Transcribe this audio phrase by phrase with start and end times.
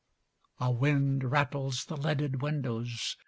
[0.59, 3.17] A wind rattles the leaded windows.